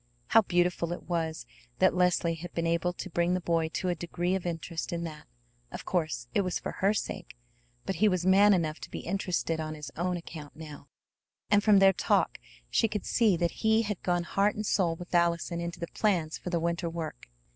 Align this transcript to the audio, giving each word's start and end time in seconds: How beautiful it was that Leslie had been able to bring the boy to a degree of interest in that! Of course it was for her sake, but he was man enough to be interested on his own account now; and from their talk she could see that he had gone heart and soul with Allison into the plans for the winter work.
How 0.29 0.41
beautiful 0.41 0.91
it 0.93 1.07
was 1.07 1.45
that 1.77 1.93
Leslie 1.93 2.33
had 2.33 2.51
been 2.55 2.65
able 2.65 2.91
to 2.91 3.09
bring 3.11 3.35
the 3.35 3.39
boy 3.39 3.69
to 3.73 3.87
a 3.89 3.93
degree 3.93 4.33
of 4.33 4.47
interest 4.47 4.91
in 4.91 5.03
that! 5.03 5.27
Of 5.71 5.85
course 5.85 6.27
it 6.33 6.41
was 6.41 6.57
for 6.57 6.71
her 6.71 6.91
sake, 6.91 7.37
but 7.85 7.97
he 7.97 8.07
was 8.09 8.25
man 8.25 8.51
enough 8.55 8.79
to 8.79 8.89
be 8.89 9.01
interested 9.01 9.59
on 9.59 9.75
his 9.75 9.91
own 9.95 10.17
account 10.17 10.55
now; 10.55 10.87
and 11.51 11.63
from 11.63 11.77
their 11.77 11.93
talk 11.93 12.39
she 12.71 12.87
could 12.87 13.05
see 13.05 13.37
that 13.37 13.61
he 13.63 13.83
had 13.83 14.01
gone 14.01 14.23
heart 14.23 14.55
and 14.55 14.65
soul 14.65 14.95
with 14.95 15.13
Allison 15.13 15.61
into 15.61 15.79
the 15.79 15.85
plans 15.93 16.35
for 16.35 16.49
the 16.49 16.59
winter 16.59 16.89
work. 16.89 17.27